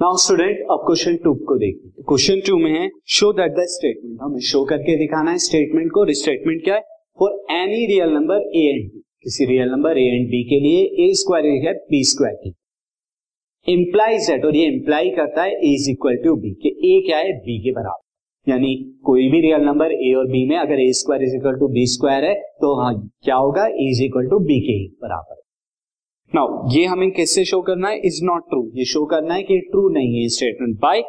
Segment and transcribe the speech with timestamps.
[0.00, 4.18] Now student अब question two को देखिए क्वेश्चन टू में है शो दैट द स्टेटमेंट
[4.22, 6.80] हमें शो करके दिखाना है स्टेटमेंट को स्टेटमेंट क्या है?
[7.18, 10.84] For any real number A and B किसी real number A and B के लिए
[11.04, 12.54] ए स्क्वायर है बी स्क्वायर की
[13.66, 17.18] इंप्लाइज दैट और ये इंप्लाई करता है A is equal to B के ए क्या
[17.18, 17.32] है?
[17.48, 18.74] बी के बराबर। यानी
[19.04, 21.86] कोई भी रियल नंबर ए और बी में अगर A square is equal to B
[21.96, 22.94] square है तो हाँ
[23.24, 23.66] क्या होगा?
[23.66, 25.37] A is equal to B के बराबर।
[26.32, 28.00] नाउ ये हमें किससे शो करना है?
[28.06, 31.00] इज़ नॉट ट्रू ये शो करना है कि ट्रू नहीं है statement by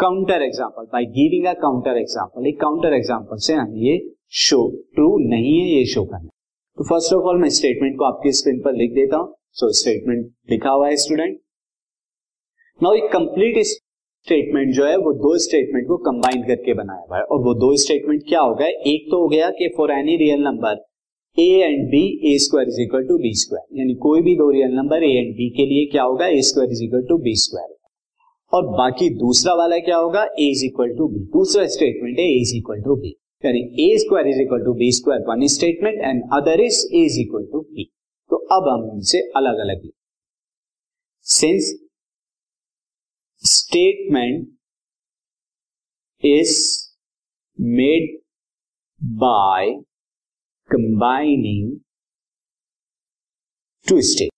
[0.00, 3.98] counter example by giving a counter example एक काउंटर एग्ज़ाम्पल से हमें ये
[4.38, 4.58] शो
[4.94, 6.28] ट्रू नहीं है ये शो करना है।
[6.78, 9.72] तो फ़र्स्ट ऑफ़ ऑल मैं स्टेटमेंट को आपकी स्क्रीन पर लिख देता हूँ। सो so,
[9.72, 11.38] स्टेटमेंट लिखा हुआ है स्टूडेंट
[12.80, 17.22] नाउ एक कंप्लीट स्टेटमेंट जो है वो दो स्टेटमेंट को कंबाइन करके बनाया हुआ है।
[17.24, 20.42] और वो दो स्टेटमेंट क्या हो गया एक तो हो गया कि for any real
[20.42, 20.82] number
[21.38, 22.02] A and B
[22.32, 25.32] A square is equal to B square यानी कोई भी दो real number A and
[25.36, 26.26] B के लिए क्या होगा?
[26.26, 27.72] A square is equal to B square
[28.52, 30.22] और बाकी दूसरा वाला क्या होगा?
[30.24, 33.10] A is equal to B दूसरा स्टेटमेंट है A is equal to B
[33.44, 37.20] यानी A square is equal to B square one statement and other is A is
[37.20, 37.84] equal to B
[38.30, 39.88] तो अब हम इनसे अलग अलग
[41.26, 41.72] since
[43.42, 44.46] statement
[46.22, 46.54] is
[47.58, 48.16] made
[49.18, 49.74] by
[50.74, 51.74] combining
[53.86, 54.30] two state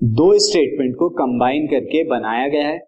[0.00, 2.78] दो statement को combine करके बनाया गया है।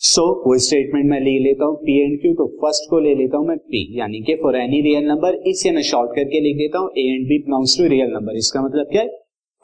[0.00, 3.14] सो so, वो स्टेटमेंट मैं ले लेता हूँ पी एंड क्यू तो फ़र्स्ट को ले
[3.14, 6.56] लेता हूँ मैं पी यानी कि फॉर एनी रियल नंबर इसे मैं शॉर्ट करके लिख
[6.58, 9.08] देता हूँ A and B belongs to real number इसका मतलब क्या है?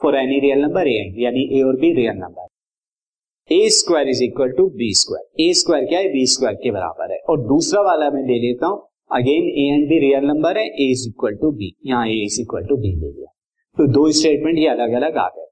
[0.01, 4.23] For any real number A and यानी ए और B real number A square is
[4.23, 6.07] equal to B square A square क्या है?
[6.13, 8.79] बी स्क्वायर के बराबर है। और दूसरा वाला मैं ले लेता हूँ
[9.11, 12.39] again A and B real number है A is equal to B यहाँ A is
[12.41, 13.31] equal to B ले लिया।
[13.77, 15.47] तो दो स्टेटमेंट ये अलग अलग आ गए।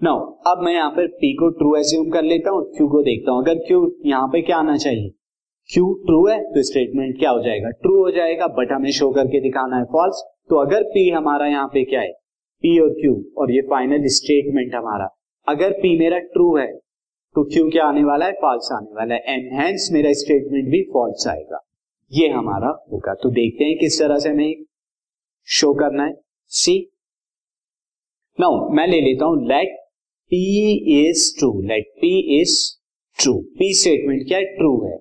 [0.00, 3.32] नाउ अब मैं यहाँ पर पी को ट्रू एज्यूम कर लेता हूँ क्यू को देखता
[3.32, 5.10] हूँ। अगर क्यू यहाँ पे क्या आना चाहिए?
[5.70, 7.70] क्यू ट्रू है तो स्टेटमेंट क्या हो जाएगा?
[7.72, 11.66] ट्रू हो जाएगा बट हमें शो करके दिखाना है फॉल्स तो अगर पी हमारा यहाँ
[11.68, 12.12] पे क्या है?
[12.64, 15.08] पी और क्यू और ये फाइनल स्टेटमेंट हमारा।
[15.46, 16.66] अगर पी मेरा ट्रू है
[17.36, 18.32] तो क्यू क्या आने वाला है?
[18.34, 21.64] फॉल्स आने वाला है। एनहेंस मेरा स्टेटमेंट भी फॉल्स आएगा।
[22.12, 24.64] ये हमारा होगा। तो देखते हैं किस तरह से हमें
[25.48, 26.14] शो करना है।
[26.52, 26.78] सी
[28.38, 29.76] नाउ मैं ले लेता हूँ let
[30.32, 30.40] P
[30.98, 32.56] is true let P is
[33.18, 34.44] true P statement क्या है?
[34.56, 34.96] ट्रू है।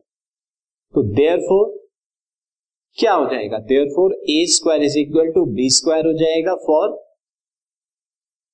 [0.93, 1.75] तो देयर फोर
[2.97, 3.57] क्या हो जाएगा?
[3.95, 6.95] Therefore A square is equal to B square हो जाएगा for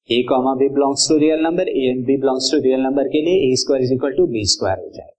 [0.09, 3.21] A comma B belongs to real number A and B belongs to real number के
[3.25, 5.12] लिए A square is equal to B square हो जाएगा।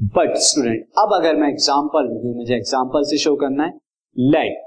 [0.00, 3.72] But student अब अगर मैं example मुझे एग्ज़ाम्पल से शो करना है।
[4.16, 4.62] Let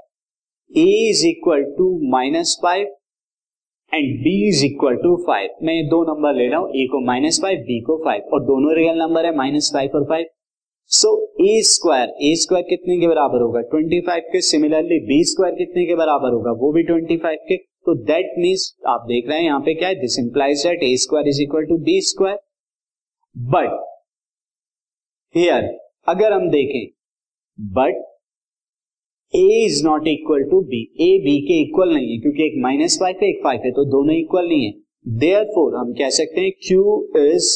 [0.70, 2.86] A is equal to minus five
[3.92, 7.40] and B is equal to five मैं दो नंबर ले रहा हूँ ए को माइनस
[7.42, 10.26] फाइव बी को फाइव और दोनों रियल नंबर है माइनस फाइव और five
[10.90, 11.10] so
[11.42, 13.60] A square A square कितने के बराबर होगा?
[13.62, 16.52] ट्वेंटी फाइव के सिमिलरली बी स्क्वायर कितने के बराबर होगा?
[16.52, 19.88] वो भी ट्वेंटी फाइव के। तो दैट मीन्स आप देख रहे हैं यहाँ पे क्या
[19.88, 19.94] है?
[20.00, 22.38] This implies that A square is equal to B square
[23.36, 23.84] but
[25.34, 25.64] here
[26.08, 26.86] अगर हम देखें
[27.58, 28.04] but
[29.34, 32.96] A is not equal to B A B के इक्वल नहीं है, क्योंकि एक माइनस
[33.00, 34.72] फाइव है, एक फाइव है तो दोनों इक्वल नहीं है।
[35.18, 36.82] देयर फोर हम कह सकते हैं Q
[37.18, 37.50] is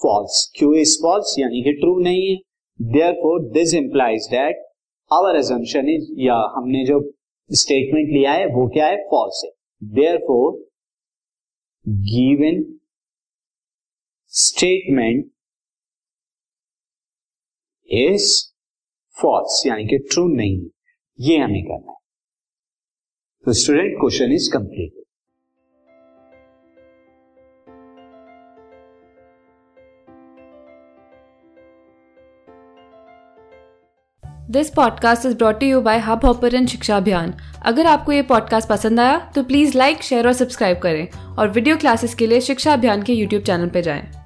[0.00, 2.36] false Q is false यानी कि ट्रू नहीं है।
[3.14, 4.66] Therefore this implies that
[5.10, 7.00] our assumption is या हमने जो
[7.50, 8.96] स्टेटमेंट लिया है, वो क्या है?
[9.10, 9.50] फॉल्स है।
[10.18, 10.52] Therefore
[11.86, 12.62] given
[14.32, 15.30] statement
[17.90, 18.54] is
[19.22, 20.60] false यानी कि ट्रू नहीं
[21.20, 21.98] ये हमें करना है।
[23.46, 24.92] तो student question is complete
[34.50, 37.34] this podcast is brought you by Hubhopper Shiksha Abhiyan
[37.66, 41.76] अगर आपको ये पॉडकास्ट पसंद आया तो प्लीज़ लाइक शेयर और सब्सक्राइब करें। और वीडियो
[41.76, 44.19] क्लासेस के लिए शिक्षा अभियान के यूट्यूब चैनल पर जाएँ।